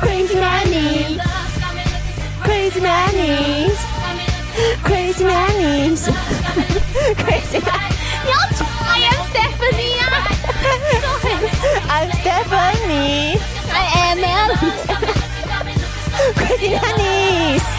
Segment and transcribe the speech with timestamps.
[0.00, 7.60] Crazy Nannies，Crazy Nannies，Crazy Nannies，Crazy，
[8.24, 10.02] 你要出来呀，Stephanie 啊
[11.90, 17.75] ，I'm Stephanie，I am Melody，Crazy Nannies。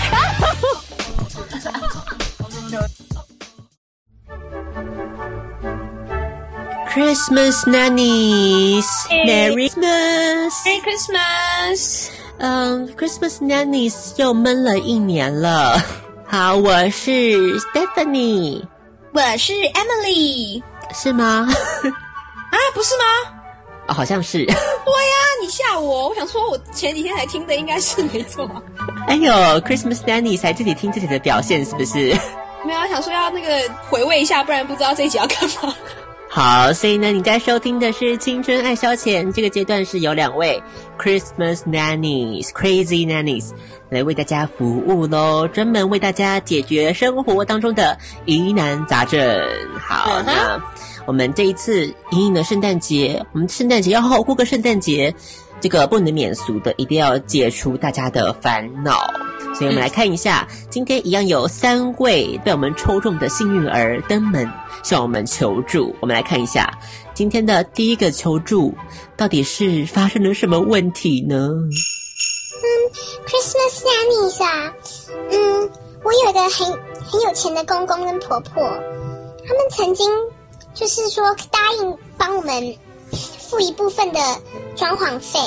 [7.07, 12.09] Christmas nannies，Merry Christmas，Merry Christmas。
[12.39, 15.81] 嗯，Christmas nannies 又闷了一年了。
[16.27, 18.62] 好，我是 Stephanie，
[19.13, 20.62] 我是 Emily，
[20.93, 21.48] 是吗？
[21.48, 23.03] 啊，不是吗？
[23.87, 24.45] 哦，好像是。
[24.45, 24.59] 对呀，
[25.41, 28.45] 你吓我，我想说，我前几天才听的，应该是没错。
[29.07, 29.31] 哎呦
[29.62, 32.13] ，Christmas nannies 才自己听自己的表现，是不是？
[32.65, 35.73] 没有，想说要那个回味一下，不然不知道这一集要干嘛。
[36.30, 40.62] 好，所以呢，你在收听的是《青春爱消遣》这个阶段，是有两位
[40.99, 43.51] Christmas nannies、Crazy nannies
[43.90, 49.20] 来为大家服务喽，专门为大家解决生活当中的疑难杂症。
[49.79, 50.24] 好，uh.
[50.26, 50.62] 那
[51.07, 55.16] 我们这一次迎迎的圣诞节，我们圣诞节要好好过个圣诞节，
[55.60, 59.12] 这个不能免俗的，一定要解除大家的烦恼。
[59.54, 64.47] 所以我们来看一下，今天一样有三位被我们抽中的幸运儿登门
[64.84, 65.96] 向我们求助。
[66.00, 66.72] 我们来看一下
[67.13, 68.75] 今天的第一个求助，
[69.16, 71.35] 到底是发生了什么问题呢？
[71.38, 72.66] 嗯
[73.25, 74.74] ，Christmas nannies 啊，
[75.31, 75.69] 嗯，
[76.03, 76.68] 我有一个很
[77.06, 80.08] 很有钱的公公跟婆婆，他们曾经
[80.75, 82.75] 就是说答应帮我们
[83.50, 84.19] 付一部分的
[84.75, 85.40] 装潢费。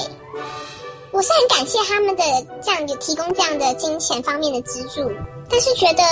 [1.13, 2.23] 我是很感谢他们的
[2.63, 5.11] 这样有提供这样的金钱方面的资助，
[5.51, 6.03] 但是觉得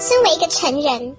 [0.00, 1.14] 身为一个成人，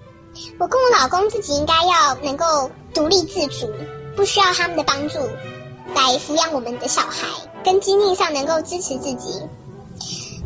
[0.58, 3.72] 我跟我老公自己应该要能够独立自主，
[4.16, 5.18] 不需要他们的帮助
[5.94, 7.26] 来抚养我们的小孩，
[7.64, 9.40] 跟经济上能够支持自己。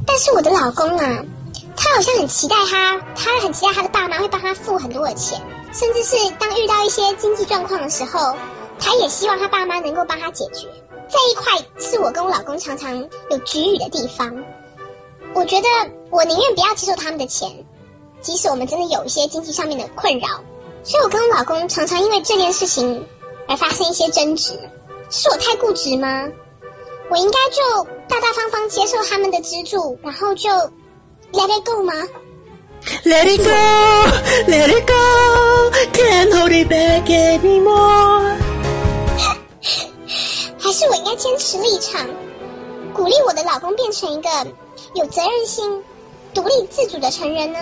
[0.07, 1.25] 但是我的老公啊，
[1.77, 5.41] 他好像很期待他，他很期待他的爸妈会帮他付很多的钱，
[5.73, 8.37] 甚至是当遇到一些经济状况的时候，
[8.81, 10.67] 他也希望他爸妈能够帮他解决。
[11.09, 12.97] 这一块是我跟我老公常常
[13.31, 14.45] 有局语的地方。
[15.35, 15.69] 我觉得
[16.11, 17.49] 我宁愿不要接受他们的钱，
[18.21, 20.29] 即使我们真的有一些经济上面的困扰。
[20.83, 23.07] 所以我跟我老公常常因为这件事情
[23.47, 24.59] 而发生一些争执。
[25.11, 26.29] 是我太固执吗？
[27.11, 30.49] 我应该就大大方方接受他们的资助，然后就
[31.33, 31.93] let it go 吗
[33.05, 38.40] ？Let it go，Let it go，Can't hold it back anymore。
[40.71, 42.07] 还是我应该坚持立场，
[42.95, 44.31] 鼓励我的老公变成一个
[44.95, 45.83] 有责任心、
[46.33, 47.59] 独立自主的成人呢？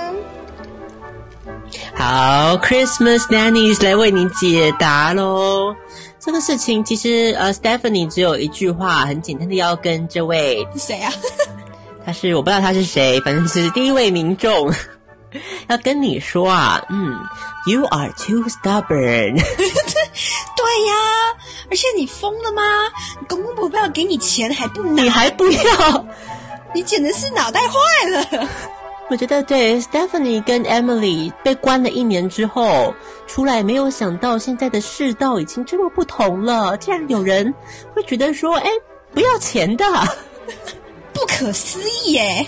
[1.96, 5.74] 好，Christmas nannies 来为你解答喽。
[6.19, 11.10] 这个事情其实呃，Stephanie 只有一句话，很简单的要跟这位谁啊？
[12.04, 14.70] 他是我不知道他是谁，反正是第一位民众
[15.69, 17.19] 要跟你说啊，嗯
[17.66, 19.40] ，You are too stubborn。
[20.58, 20.94] 对呀，
[21.70, 22.62] 而且你疯了吗？
[23.28, 26.06] 公公婆婆要给你钱还不拿，你还不要？
[26.74, 28.48] 你简直是脑袋坏了！
[29.10, 32.94] 我觉得对，Stephanie 跟 Emily 被关了一年之后
[33.26, 36.76] 出来，没有想到现在的世道已经这么不同了。
[36.76, 37.52] 竟然有人
[37.94, 38.68] 会觉得说：“哎，
[39.14, 39.84] 不要钱的，
[41.14, 42.46] 不可思议耶！”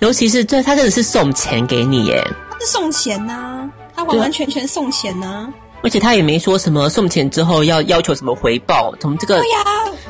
[0.00, 5.54] 尤其是这，他真的是送钱给你耶，他是送钱呐、啊，他完完全全送钱呐、啊。
[5.84, 9.58] 而且他也没说什么送钱之后要要求什么回报，从这个对呀，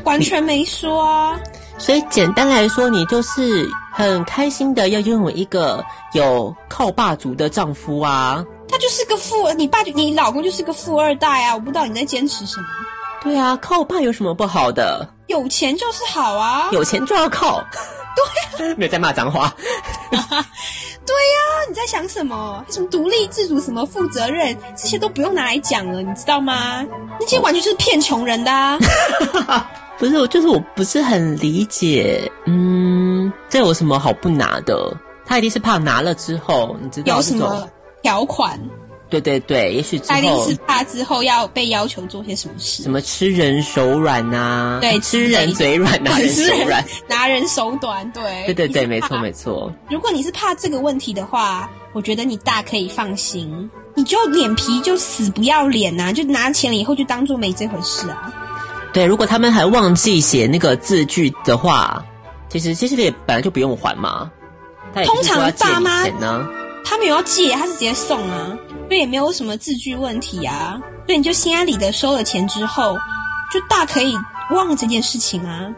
[0.04, 1.38] 完全没说啊。
[1.76, 8.44] 所以简单来说，你就是很开心的要拥有一个有靠霸族的丈夫啊。
[8.68, 11.54] 他就是个富，你爸你老公就是个富二代啊！
[11.54, 12.66] 我不知道你在坚持什么。
[13.20, 15.08] 对啊，靠爸有什么不好的？
[15.26, 17.62] 有钱就是好啊，有钱就要靠。
[18.14, 19.52] 对啊， 没有在骂脏话。
[21.24, 22.62] 对呀、啊，你在想什么？
[22.68, 26.84] 什么独立自主，什么负责任，这些都不用拿来讲了，你知道吗？
[27.18, 28.78] 那些完全就是骗穷人的啊！
[29.96, 34.94] 不是，我就是我不是很理解，嗯，这有什么好不拿的？
[35.24, 37.66] 他一定是怕拿了之后，你知道有什么
[38.02, 38.60] 条款？
[39.20, 44.78] 对对对，也许之后是怕之后要被要求做些什么事，什么吃人手软呐、啊？
[44.80, 48.10] 对，吃人嘴软， 拿人手软， 拿人手短。
[48.12, 49.72] 对，对对对，没错没错。
[49.90, 58.32] 如果你是怕这个问题的话，我觉得你大可以放心，你就脸皮就死不要脸呐、啊，就拿钱了以后就当做没这回事啊。
[58.92, 62.04] 对，如果他们还忘记写那个字据的话，
[62.48, 64.30] 其实其实也本来就不用还嘛。
[65.04, 66.46] 通常爸妈呢，
[66.84, 68.56] 他没有要借，他是直接送啊。
[68.88, 70.78] 所以也没有什么字句问题啊。
[71.06, 72.96] 所以你就心安理得收了钱之后，
[73.52, 74.14] 就大可以
[74.50, 75.68] 忘了这件事情啊。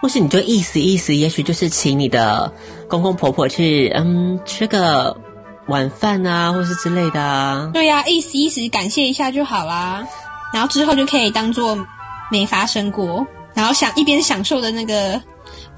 [0.00, 2.52] 或是你就意思意思，也许就是请你的
[2.88, 5.16] 公公婆婆去嗯吃个
[5.68, 7.70] 晚饭啊，或是之类的啊。
[7.72, 10.06] 对呀、啊，意思意思感谢一下就好啦。
[10.52, 11.78] 然后之后就可以当做
[12.30, 15.20] 没发生过，然后想一边享受的那个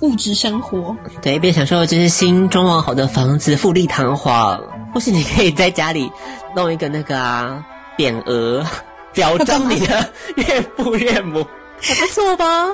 [0.01, 4.61] 物质生活，对，一边享受就是新装潢好的房子，富丽堂皇。
[4.95, 6.09] 或是你可以在家里
[6.55, 7.65] 弄一个那个啊
[7.99, 8.65] 匾额，
[9.13, 11.47] 表彰你的岳父岳母，
[11.81, 12.69] 还不错吧？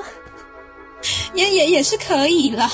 [1.33, 2.69] 也也也是可以啦。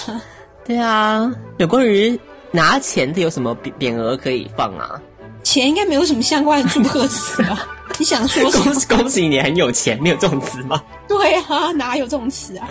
[0.65, 2.19] 对啊，有关于
[2.51, 5.01] 拿钱的有什么匾匾额可以放啊？
[5.44, 7.65] 钱应该没有什么相关的祝贺词吧？
[7.98, 8.63] 你想说什么？
[8.65, 10.83] 恭喜恭喜你很有钱，没有这种词吗？
[11.07, 12.68] 对啊，哪有这种词啊？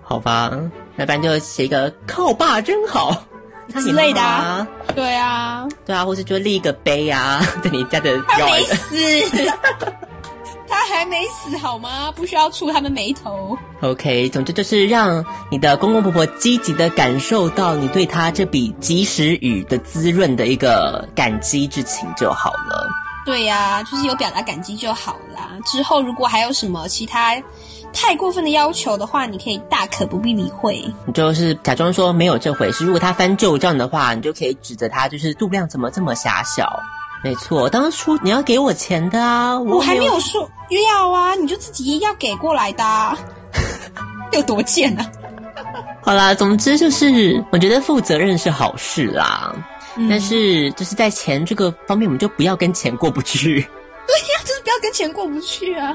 [0.00, 0.52] 好吧，
[0.94, 3.24] 那不然就写一个靠爸真好
[3.72, 4.66] 之类的啊。
[4.94, 8.96] 对啊，对啊，或是就立一个碑啊， 在你家的他没死。
[10.72, 12.12] 他还没死好吗？
[12.14, 13.58] 不需要触他们眉头。
[13.82, 22.88] OK，总之就是让你的公公婆婆积极的感受到你对他这笔及时雨的滋润的一个感激之情就好了。
[23.26, 25.50] 对呀、啊，就是有表达感激就好啦。
[25.66, 27.34] 之后如果还有什么其他
[27.92, 30.82] 太过分的要求的话，你可以大可不必理会。
[31.06, 32.84] 你就是假装说没有这回事。
[32.84, 36.68] 如果他翻旧账的话，你就可以指责他，就是度量怎么这么狭小。
[37.22, 40.48] 没错，当初你要给我钱的啊，我，我还没有说
[40.88, 43.18] 要啊，你就自己要给过来的，啊，
[44.32, 45.04] 有多贱啊！
[46.00, 49.54] 好啦，总之就是我觉得负责任是好事啦，
[49.96, 53.60] 嗯、但是就是在钱这个方面，我们就不要跟钱过不去。
[54.06, 55.94] 对呀，就是不要跟钱过不去啊。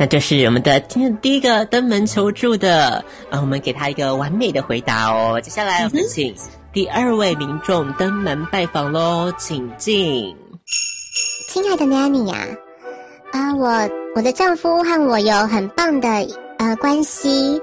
[0.00, 5.38] 那就是我们的今天第一个登门求助的啊，我们给他一个完美的回答哦。
[5.42, 6.34] 接下来我们请
[6.72, 10.34] 第二位民众登门拜访喽，请进。
[11.50, 12.48] 亲爱的 Nanny 呀，
[13.32, 16.08] 啊，我我的丈夫和我有很棒的
[16.56, 17.60] 呃关系，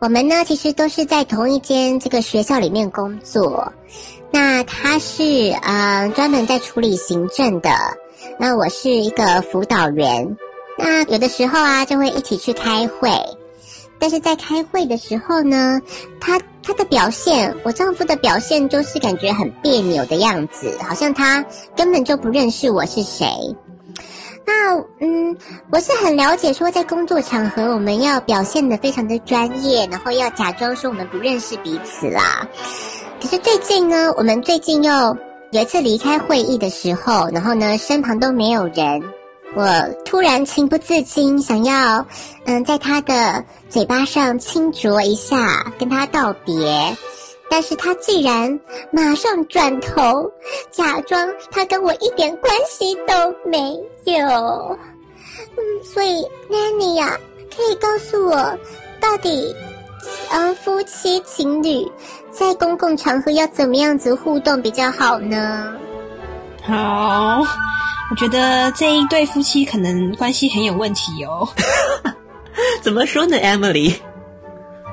[0.00, 3.72] 我们呢其实都是在同一间这个学校里面工作，
[4.30, 5.22] 那他是
[5.62, 7.70] 呃专门在处理行政的，
[8.38, 10.36] 那我是一个辅导员，
[10.76, 13.10] 那有的时候啊就会一起去开会。
[13.96, 15.80] 但是在开会的时候呢，
[16.20, 21.42] 他他的表现，我丈夫的表现就是感觉很别扭的样子，好像他
[21.76, 23.26] 根本就不认识我是谁。
[24.44, 25.34] 那嗯，
[25.70, 32.46] 我是很了解说在工作场合我们要表现的非常的专业，然后要假装说我们不认识彼此啦。
[33.22, 34.92] 可是最近呢，我们最近又
[35.52, 39.02] 有一次离开会议的时候，然后呢，身旁都没有人。
[39.56, 39.64] 我
[40.04, 42.04] 突然情不自禁想要，
[42.44, 46.96] 嗯，在他的嘴巴上轻啄一下，跟他道别，
[47.48, 48.58] 但是他竟然
[48.90, 50.28] 马上转头，
[50.72, 53.14] 假装他跟我一点关系都
[53.48, 53.72] 没
[54.04, 54.78] 有。
[55.56, 57.16] 嗯，所以 Nanny 呀，
[57.56, 58.58] 可以告诉我，
[59.00, 59.54] 到底，
[60.30, 61.86] 嗯，夫妻情侣
[62.32, 65.72] 在公共场合要怎么样子互动比较好呢？
[66.64, 67.40] 好。
[68.10, 71.48] 我觉得这一对夫妻可能关系很有问题哦。
[72.80, 73.94] 怎么说呢，Emily？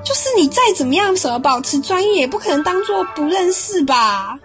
[0.03, 4.35] 就是你再怎么样，什么保持专业，也不可能当做不认识吧？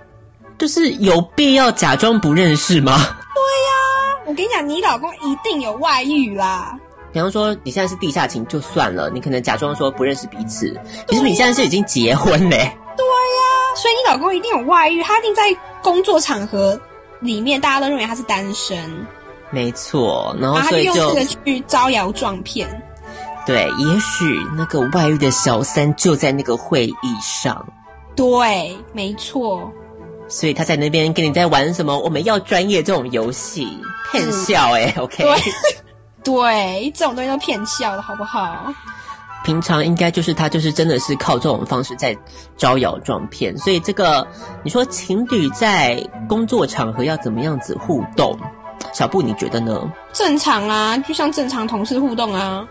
[0.59, 2.97] 就是有必要假装不认识吗？
[3.35, 6.79] 对呀，我跟你讲，你老公一定有外遇啦。
[7.13, 12.77] 比方说，你现在是地下情就算了，你可能假装说不认识彼此，其实你现在是已经结婚嘞。
[12.97, 16.79] 对呀，所以你老公一定有外遇，他一定在工作场合。
[17.27, 18.79] 里面大家都认为他是单身，
[19.51, 22.69] 没错，然后所以就用这个去招摇撞骗。
[23.45, 27.67] 对，也许那个外遇的小三就在那个会议上。
[28.15, 29.71] 对，没错。
[30.29, 31.97] 所以他在那边跟你在玩什么？
[31.97, 33.69] 我们要专业这种游戏
[34.11, 35.23] 骗笑哎、欸、，OK？
[35.23, 35.37] 对，
[36.25, 38.73] 对，这种东西都骗笑的好不好？
[39.47, 42.17] 平常应该就是他，就是真的是靠这种方式在
[42.57, 44.27] 招摇撞骗，所以这个
[44.65, 48.37] 你说情侣在工作场合要怎么样子互动？
[48.93, 49.89] 小布你觉得呢？
[50.13, 52.67] 正常啊，就像正常同事互动啊。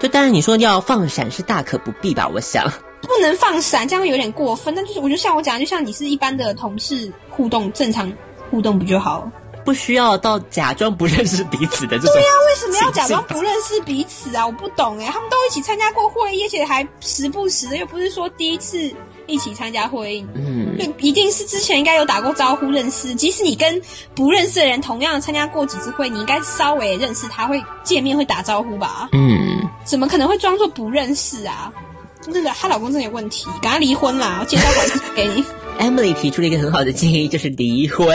[0.00, 2.28] 就当然你说要放闪是大可不必吧？
[2.34, 2.68] 我想
[3.00, 4.74] 不能放闪，这样有点过分。
[4.74, 8.12] 但就是我就像我讲，就像你是一般的同事互动，正常
[8.50, 9.30] 互动不就好？
[9.64, 12.12] 不需要到假装不认识彼此的这种。
[12.12, 14.46] 对呀、啊，为什么要假装不认识彼此啊？
[14.46, 18.78] 我不懂哎，他们都一起参加过会议，而且还时不时的，又不是说第一次
[19.26, 23.14] 一起参加会议，嗯，就一定是之前应该有打过招呼认识。
[23.14, 23.80] 即使你跟
[24.14, 29.08] 不认识的人同样参加过几次会，你应该稍微认识他，会见面会打招呼吧？
[29.12, 31.72] 嗯，怎么可能会装作不认识啊？
[32.20, 34.38] 真的，她老公真的有问题，赶快离婚啦！
[34.40, 34.66] 我介绍
[35.14, 35.44] 给你。
[35.78, 38.08] Emily 提出了一个很好的建议，就是离婚。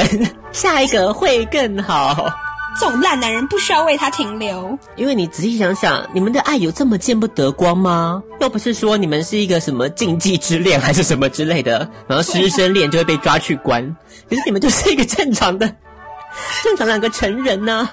[0.51, 2.27] 下一个会更好。
[2.79, 8.21] 这种烂男人不需要为他停留，因为你仔细想想，你们的爱有这么见不得光吗？
[8.39, 13.83] 又不是说你们是一个什么禁忌之恋还是什么之类的，然后师生恋就会被抓去关。
[14.29, 15.67] 可是你们就是一个正常的、
[16.63, 17.91] 正常两个成人呢、啊。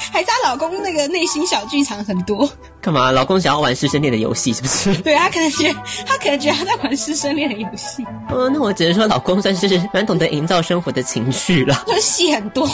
[0.12, 2.48] 还是她老公那个内心小剧场很多？
[2.80, 3.10] 干嘛？
[3.10, 4.94] 老公想要玩师生恋的游戏是不是？
[5.02, 8.04] 对，他可能觉得，他可能觉得他在玩师生恋的游戏。
[8.30, 11.82] 嗯，那我只能说，老公算是蛮懂得营造生活的情绪了。
[11.86, 12.68] 他戏很多。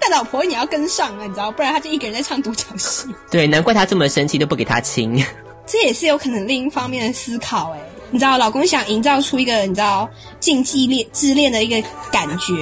[0.00, 3.08] 但老婆你要跟上啊，你知道，不然他就一个人在唱独角戏。
[3.30, 5.24] 对，难怪他这么生气都不给他亲。
[5.66, 10.08] 这也是有可能另一方面的思考哎，你知道，老公想营造出一个你知道
[10.40, 12.54] 禁忌恋自恋的一个感觉，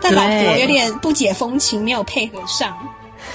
[0.00, 2.76] 但老婆有点不解风情，没有配合上。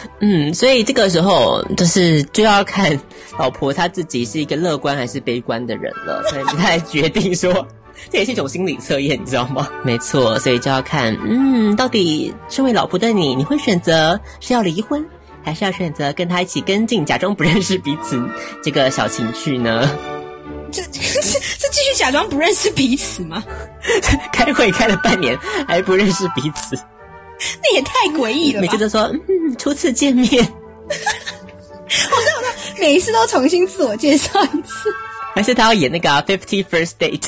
[0.22, 3.00] 嗯，所以这个时候就是就要看
[3.38, 7.68] 老婆她自己是一个乐观还是悲观的人了， 所以不太决定说。
[8.10, 9.68] 这也是一种心理测验，你知道吗？
[9.84, 15.06] 没错，所以就要看，嗯，到底身为老婆的你，你会选择是要离婚，
[15.44, 18.18] 还是要选择跟他一起跟进，假装不认识彼此
[18.64, 19.94] 这个小情趣呢？
[20.72, 23.44] 这这这继续假装不认识彼此吗？
[24.32, 25.38] 开会开了半年
[25.68, 26.78] 还不认识彼此，
[27.64, 28.62] 那也太诡异了吧。
[28.62, 30.30] 每次都说，嗯，初次见面，
[30.88, 31.06] 我知
[32.06, 34.94] 道，他每一次都重新自我介绍一次，
[35.36, 37.28] 还是他要演那个、啊、Fifty First Date？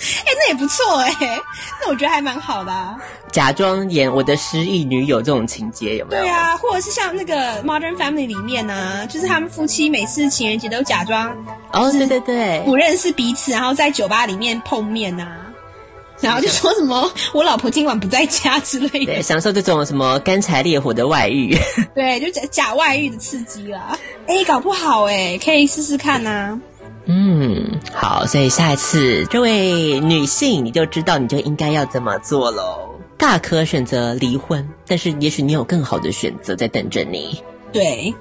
[0.00, 1.42] 哎、欸，那也不错哎、欸，
[1.82, 2.96] 那我觉得还蛮好的啊。
[3.32, 6.22] 假装演我的失忆女友这种情节有没有？
[6.22, 11.36] 对啊，或者是像那个 Modern Family 里面啊，就是他们夫妻每次情人节都假装
[11.72, 15.47] 哦，对对对，不认识彼此，然后在酒吧里面碰面啊，
[16.22, 21.56] 然后就说什么 我老婆今晚不在家之类的，对，享受这种什么干柴烈火的外遇，
[21.94, 23.96] 对，就假假外遇的刺激啦。
[24.26, 26.60] 哎、欸，搞不好哎、欸，可以试试看呐、啊。
[27.06, 32.90] 嗯，好，所以下一次这位女性你就知道，你就应该要怎么做喽。
[33.16, 37.42] 大可选择离婚，但是也许你有更好的选择在等着你。
[37.72, 38.14] 对，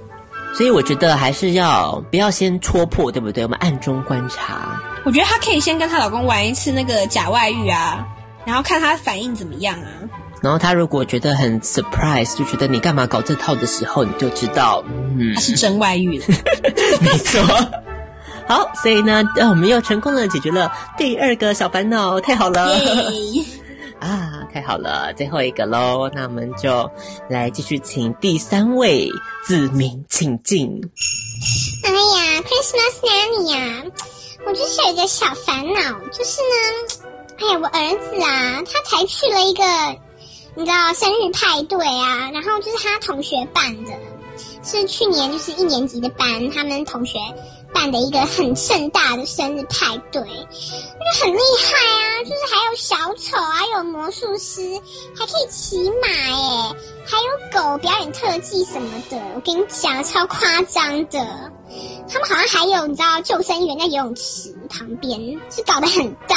[0.53, 3.43] 所以我觉得还是要不要先戳破，对不对？
[3.43, 4.81] 我们暗中观察。
[5.05, 8.05] 我觉得她可以先跟她老公玩一次那个假外遇啊，
[8.45, 9.87] 然后看她反应怎么样啊。
[10.41, 16.25] 然后她如果觉得很 surprise，就觉得你干嘛搞这套的时候，你就知道，嗯，她是真外遇了。
[17.01, 17.41] 没错。
[18.47, 22.79] 好，所以呢，呃，我们又成功的解决了第二个小烦恼，太好了.
[23.99, 26.89] 啊，太好了，最后一个喽，那我们就
[27.29, 29.09] 来继续请第三位
[29.45, 30.81] 子民请进。
[31.83, 33.83] 哎呀，Christmas Nanny 呀，
[34.45, 37.05] 我就是有一个小烦恼，就是呢，
[37.37, 39.63] 哎呀，我儿子啊，他才去了一个，
[40.55, 43.91] 你知道生日派对啊，然后就是他同学办的，
[44.63, 47.19] 是去年就是一年级的班，他们同学。
[47.77, 52.23] 办的一个很盛大的生日派对，就很厉害啊！
[52.23, 54.61] 就是还有小丑，还有魔术师，
[55.15, 59.17] 还可以骑马耶，还有狗表演特技什么的。
[59.35, 61.19] 我跟你讲，超夸张的。
[62.09, 66.35] 他们好像还有你知道救生员在游泳池旁边，是搞得很大。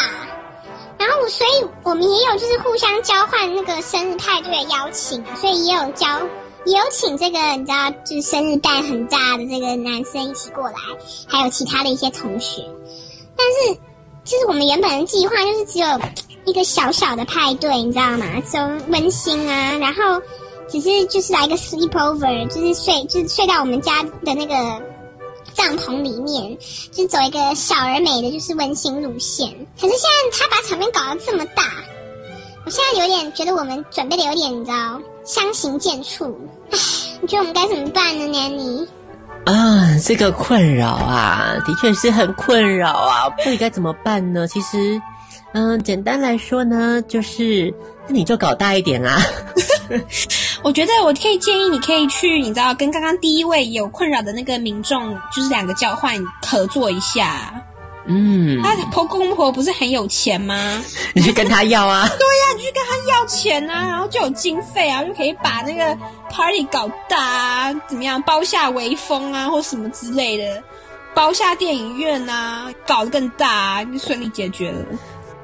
[0.99, 6.07] 然后，所以我们也有就是互相交换那个生日派对的邀请，所以也有交。
[6.67, 10.77] 也有请这个你知道，就是生日蛋很大的这个男生一起过来，
[11.27, 12.63] 还有其他的一些同学。
[13.37, 13.81] 但是，
[14.25, 15.87] 就是我们原本的计划就是只有
[16.45, 18.27] 一个小小的派对，你知道吗？
[18.53, 18.59] 就
[18.93, 20.21] 温馨啊，然后
[20.69, 24.55] 只是就是来一个 sleepover，就是睡，就是睡到我们家的那个
[25.55, 26.59] 帐篷里面，
[26.93, 29.49] 就走一个小而美的就是温馨路线。
[29.81, 31.63] 可是现在他把场面搞得这么大，
[32.67, 35.01] 我现在有点觉得我们准备的有点，你知道。
[35.25, 36.33] 相形见绌，
[36.71, 36.79] 唉，
[37.21, 38.87] 你觉得我们该怎么办呢，Nanny？
[39.45, 44.47] 啊，这个困扰啊，的确是很困扰啊，到底该怎么办呢？
[44.47, 45.01] 其实，
[45.53, 47.73] 嗯、呃，简单来说呢，就是
[48.07, 49.19] 那你就搞大一点啊。
[50.63, 56.15] 我觉得我可以建议，你可以去，你知道，跟刚刚第一位有困扰的那个民众，就是两个交换
[56.47, 57.53] 合作一下。
[58.13, 60.83] 嗯，他婆公婆不是很有钱吗？
[61.15, 62.09] 你去跟他要啊！
[62.09, 65.97] 对呀、啊，你去跟他要钱啊，然后就有经费啊，就可以把那个
[66.29, 70.61] party 搞大啊，怎么样，包下微风啊，或什么之类的，
[71.15, 74.85] 包下电影院啊，搞得更大啊，就顺利解决了。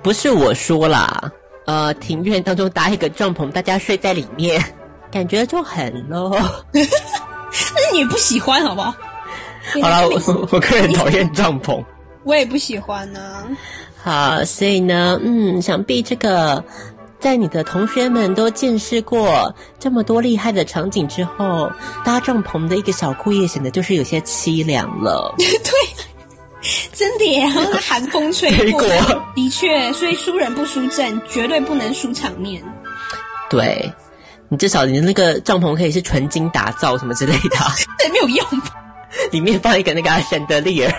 [0.02, 1.30] 不是我说啦，
[1.66, 4.60] 呃，庭院当中搭一个帐篷，大家睡在里面，
[5.12, 6.36] 感觉就很 low。
[6.72, 8.92] 但是你不喜欢，好不好？
[9.82, 11.84] 好了，我我个人讨厌帐篷。
[12.26, 13.46] 我也不喜欢呢、啊。
[14.02, 16.62] 好，所以呢，嗯，想必这个
[17.18, 21.70] 在你的同学们都见识过这么多厉害的场景之后，
[22.04, 25.34] 搭帐篷的一个小过夜显得就是有些凄凉了。
[25.38, 25.72] 对，
[26.92, 28.82] 真的耶，然后寒风吹 过，
[29.34, 32.62] 的确，所以输人不输阵，绝对不能输场面。
[33.48, 33.92] 对，
[34.48, 37.56] 你至少你的那个帐篷可以是纯金打造什么之类的，
[37.98, 38.46] 对，没有用。
[39.30, 40.92] 里面放一个那个圣德利尔。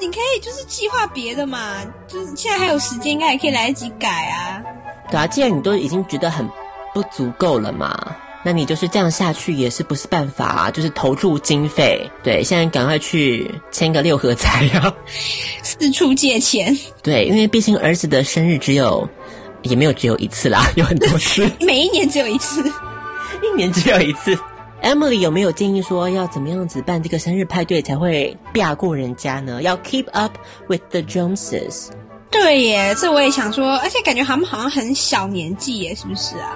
[0.00, 1.76] 你可以就是计划别的嘛，
[2.08, 4.62] 就是现在还有时间，应该也可以来得及改啊。
[5.10, 6.48] 对啊，既然你都已经觉得很
[6.94, 10.70] 不足够了嘛，那你就是这样下去也是不是办法啊？
[10.70, 14.92] 就是投注经费，对，现在赶快去签个六合彩啊，
[15.62, 16.76] 四处借钱。
[17.02, 19.08] 对，因为毕竟儿子的生日只有，
[19.62, 22.62] 也没有只有一次啦，有很多次， 每一年只有一次，
[23.42, 24.36] 一年只有一次。
[24.82, 29.62] Emily 有没有建议说要怎么样子办这个生日派对才会避过人家呢？
[29.62, 30.36] 要 keep up
[30.68, 31.88] with the Joneses。
[32.30, 36.52] 对耶，这我也想说，而且感觉他们好像很小年纪耶，是不是啊？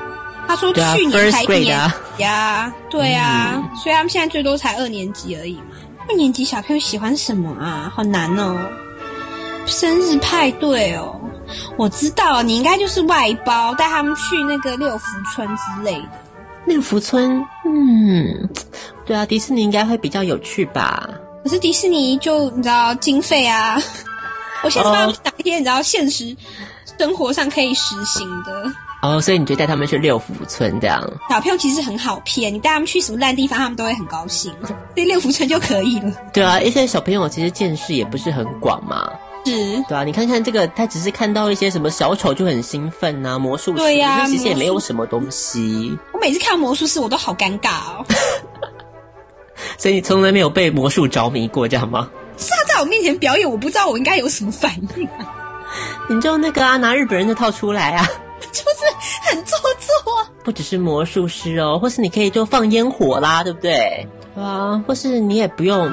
[0.48, 5.76] 他说去年才一年级啊，呀，对啊，嗯、所以他们现在最多才二年级而已嘛。
[6.08, 7.92] 二年级小朋友喜欢什么啊？
[7.94, 8.56] 好难哦，
[9.66, 11.20] 生日派对哦，
[11.76, 15.04] 我知道你应该就是外包带他们去那个六福
[15.34, 16.25] 村之类的。
[16.66, 18.48] 六福村，嗯，
[19.04, 21.08] 对啊，迪士尼应该会比较有趣吧？
[21.44, 23.80] 可是迪士尼就你知道经费啊，
[24.64, 26.36] 我现在帮他们打一些你知道现实
[26.98, 31.00] 生活上可以实行的哦，所以你就带他们去六福村这样。
[31.30, 36.12] 小朋友其实很好骗，你带他们去什么烂地方，他们都会很高兴，所以六福村就可以了。
[36.32, 39.08] 对啊，一些小朋友其实见识也不是很广嘛。
[39.50, 45.96] 是，对啊，你看看这个，他只是看到一些什么小丑就很兴奋呐、啊，魔术师，对呀、啊，其实也没有什么东西。
[46.12, 48.04] 我每次看到魔术师，我都好尴尬哦。
[49.78, 52.10] 所以你从来没有被魔术着迷过，这样吗？
[52.36, 55.32] 是他在我面前表演，我不知道我应该有什么反应、啊。
[56.08, 58.06] 你就那个啊，拿日本人的套出来啊，
[58.52, 60.26] 就是很做作。
[60.44, 64.42] 不只是魔术师哦，或是你可以就放烟火啦，对不对对？
[64.44, 65.90] 啊，或是你也不用。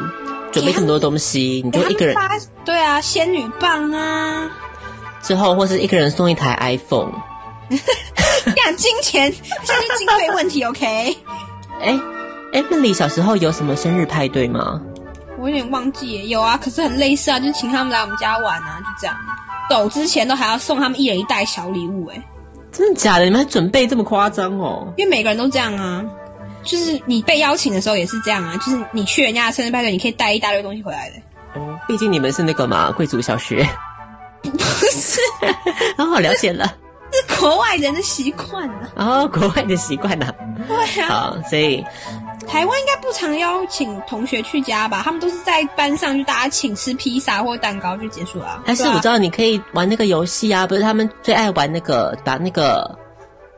[0.53, 2.15] 准备这么多东西，你就一个人。
[2.63, 4.49] 对啊，仙女棒啊。
[5.21, 7.11] 之后或是一个人送一台 iPhone。
[8.55, 9.31] 讲金钱，
[9.65, 11.17] 这是经费问题，OK？
[11.81, 11.99] 哎
[12.51, 14.81] ，Emily 小时候有什么生日派对吗？
[15.39, 19.15] 我有点忘记，有啊，可是很类似啊，就是请他们来我们家玩啊，就这样。
[19.69, 22.21] 走之前都还要送他们一人一袋小礼物，哎，
[22.71, 23.25] 真的假的？
[23.25, 24.93] 你们还准备这么夸张哦？
[24.97, 26.03] 因为每个人都这样啊。
[26.63, 31.15] 就是你被邀请的时候也是这样啊，就是你去人家的生日派对，你可以带一大堆东西回来的。
[31.59, 33.67] 哦，毕竟你们是那个嘛，贵族小学。
[34.41, 34.57] 不
[34.91, 35.19] 是，
[35.97, 36.65] 很 好了解了，
[37.11, 38.89] 是国外人的习惯啊。
[38.95, 40.33] 哦，国外的习惯啊。
[40.67, 41.07] 对啊。
[41.07, 41.83] 好，所以
[42.47, 45.01] 台湾应该不常邀请同学去家吧？
[45.03, 48.61] 他们都是在班上就大家请吃披萨或蛋糕就结束了。
[48.65, 52.97] 但是我知道你可以玩那个游戏啊，不是他们最爱玩那个把那个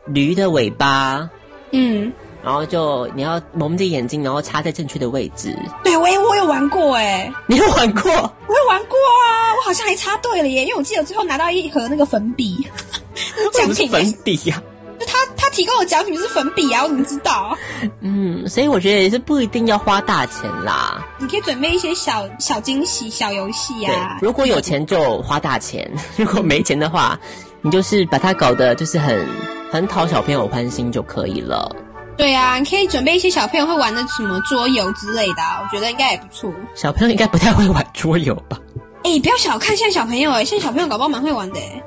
[0.05, 1.27] 驴的尾巴。
[1.71, 2.11] 嗯。
[2.45, 5.57] 然后就你要蒙着眼睛，然后插在正确的位置。
[5.83, 8.11] 对，我也我有玩过哎，你有玩过？
[8.11, 12.65] 我有玩过啊，我好像还插对了耶，因为我记得最后拿到一盒那个粉笔，
[13.51, 14.73] 奖品粉笔呀、啊。
[14.97, 17.57] 就他他提供的奖品是粉笔啊，我怎么知道？
[17.99, 21.03] 嗯，所以我觉得也是不一定要花大钱啦。
[21.17, 24.19] 你可以准备一些小小惊喜、小游戏啊。
[24.21, 27.19] 如果有钱就花大钱， 如果没钱的话，
[27.61, 29.27] 你就是把它搞得就是很
[29.69, 31.75] 很讨小朋友欢心就可以了。
[32.17, 36.51] 对啊，你可以准备一些小朋友会玩的什么桌游之类的啊，我觉得应该也不错。
[36.73, 38.57] 小朋友应该不太会玩桌游吧？
[39.03, 41.83] 哎，不要小看现在小朋友哎，现在小朋友搞不好蛮会玩的哎。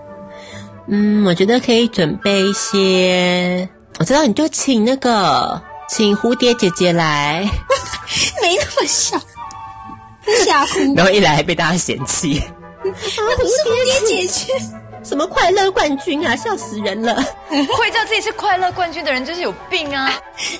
[0.87, 7.41] 嗯，我觉得可以准备一些，我知道你就请那个请蝴蝶姐姐来，
[8.43, 9.19] 没那么小，
[10.45, 10.79] 吓哭。
[10.97, 12.43] 然后一来还被大家嫌弃，
[12.85, 14.53] 那不是蝴蝶姐姐。
[15.09, 16.37] 什么快乐冠军啊！
[16.37, 17.14] 笑死人了！
[17.49, 20.12] 会叫自己是快乐冠军的人就是有病啊！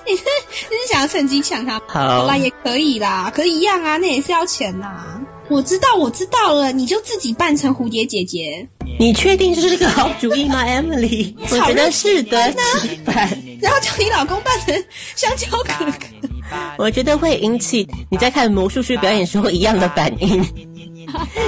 [0.07, 0.23] 你 是
[0.71, 1.79] 你是想要趁机抢他？
[1.87, 5.21] 好啦，也可以啦，可以一样啊，那也是要钱呐。
[5.51, 8.67] 我知道，我知道了，你就自己扮成蝴蝶姐姐。
[8.99, 11.35] 你确定这是个好主意吗， Emily？
[11.39, 13.29] 我觉得适得其反。
[13.61, 14.75] 然后叫你老公扮成
[15.15, 20.43] 香蕉哥哥，我觉得会引起你在看魔术师表演时候一样的反应，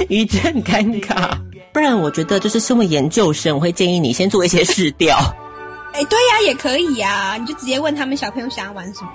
[0.07, 1.31] 一阵尴尬。
[1.73, 5.17] 不然，我觉得就是身为研究生，我会建议你先做一些试调。
[5.93, 9.09] 哎、欸，对呀、啊，也可以呀、啊，你就直接问他们小朋友想要玩什么，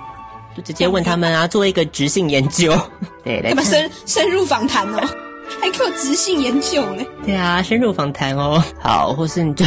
[0.55, 2.75] 就直接问他们啊，做一个直性研究。
[3.23, 5.01] 对，来，干嘛深深入访谈哦？
[5.61, 7.03] 还给我直性研究呢？
[7.25, 8.63] 对啊，深入访谈哦。
[8.79, 9.65] 好，或是你就，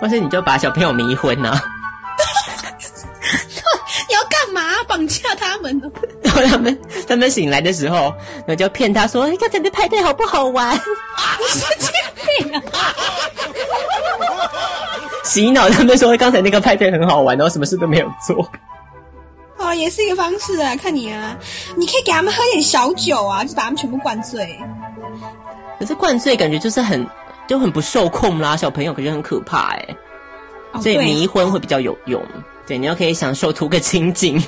[0.00, 1.62] 或是你就把小朋友迷昏呢、啊？
[4.98, 5.88] 绑架他们呢？
[6.22, 10.74] 然后他们他们醒来的时候，然后就骗他说：“你看这边派对好不好玩？”
[11.48, 12.62] 神经病啊！
[15.22, 18.50] 洗脑他们说刚才那个派对很好玩，然后什么事都没有做。
[19.58, 21.38] 哦，也是一个方式啊，看你啊，
[21.76, 24.58] 你可以给他们喝点小酒啊，就把他们全部灌醉。
[25.78, 27.06] 可是灌醉感觉就是很
[27.46, 29.86] 就很不受控啦，小朋友感觉很可怕哎。
[30.82, 32.20] 所以迷昏会比较有用。
[32.66, 34.42] 对，你要可以享受图个清静。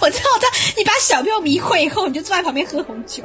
[0.00, 3.22] 我知道，我知道，你把小朋友迷惑以后，你就坐在旁边喝红酒，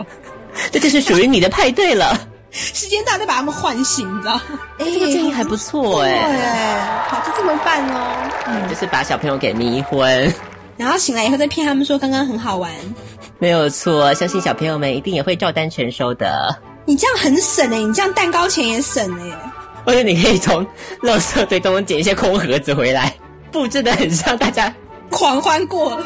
[0.71, 2.27] 这就是属于你的派对了。
[2.51, 4.39] 时间到再把他们唤醒，你知道？
[4.77, 6.11] 哎，这个建议还不错 哎。
[6.11, 8.31] 对，好，就这么办哦。
[8.45, 10.31] 嗯，就是把小朋友给迷昏，
[10.77, 12.71] 然后醒来以后再骗他们说刚刚很好玩。
[13.39, 16.55] 没有错，相信小朋友们一定也会照单全收的。
[16.85, 19.51] 你这样很省哎，你这样蛋糕钱也省哎。
[19.83, 20.63] 或者你可以从
[21.01, 23.13] 垃圾堆中捡一些空盒子回来，
[23.51, 24.73] 布置的很像大家
[25.09, 25.99] 狂欢过。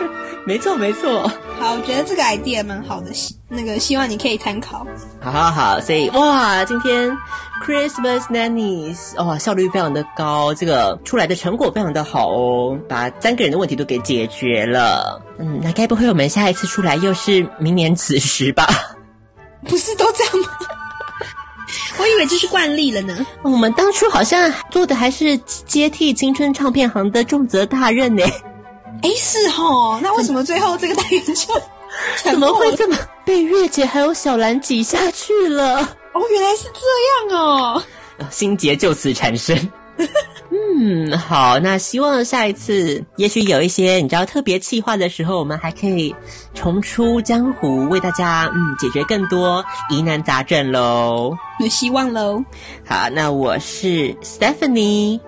[0.46, 1.30] 没错，没错。
[1.60, 3.12] 好，我觉得这个 idea 蛮好的，
[3.50, 4.86] 那个希望你可以参考。
[5.20, 7.12] 好好好，所以哇，今天
[7.66, 15.22] Christmas Nannies 哇，效率非常的高，这个出来的成果非常的好哦，把三个人的问题都给解决了。
[15.38, 18.66] 嗯，那该不会我们下一次出来又是明年此时吧？
[19.66, 20.50] 不是都这样吗？
[22.00, 23.26] 我以为这是惯例了呢。
[23.42, 28.24] 我们当初好像做的还是接替青春唱片行的重责大任呢。
[29.04, 31.34] 哎，是哦，那为什么最后这个单元就
[32.24, 35.82] 怎么会这么被月姐还有小兰挤下去了？
[36.14, 37.84] 哦，原来是这样哦，
[38.30, 39.56] 心结就此产生。
[40.80, 46.16] 嗯，好，那希望下一次，也许有一些你知道特别气话的时候，我们还可以
[46.54, 51.36] 重出江湖，为大家嗯解决更多疑难杂症喽。
[51.60, 52.44] 有希望喽。
[52.88, 55.20] 好，那我是 Stephanie，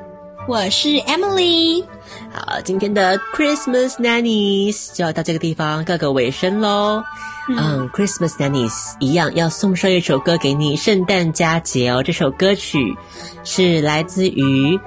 [0.48, 1.84] 我是 Emily。
[2.32, 7.04] 好，今天的 Christmas Nannies 就要到这个地方告个尾声喽。
[7.50, 12.02] 嗯、um,，Christmas Nannies 一样要送上一首歌给你，圣诞佳节哦。
[12.02, 12.96] 这首歌曲
[13.44, 14.80] 是来自于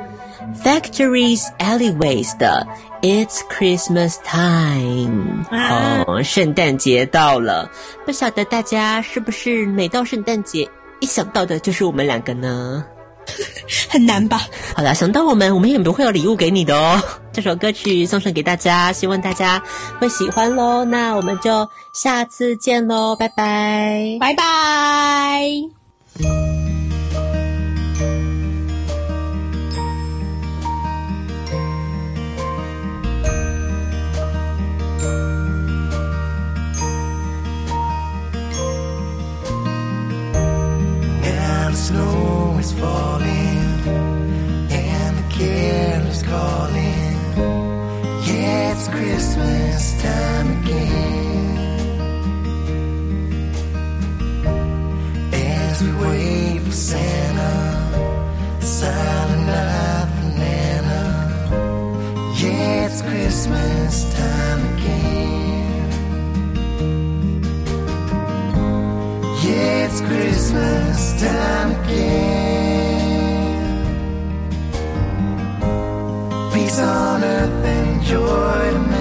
[0.65, 2.67] Factories Alleyways 的
[3.03, 5.45] It's Christmas Time。
[5.51, 7.71] 啊、哦，圣诞节到了，
[8.05, 10.69] 不晓得大家是不是每到圣诞节
[11.01, 12.85] 一想到的就是我们两个呢？
[13.89, 14.43] 很难吧？
[14.77, 17.03] 好啦，想到我们，我们也不会有礼物给你的哦。
[17.33, 19.63] 这首歌曲送上给大家，希望大家
[19.99, 20.85] 会喜欢喽。
[20.85, 26.42] 那我们就下次见喽，拜拜，拜拜。
[76.79, 78.92] on earth and joy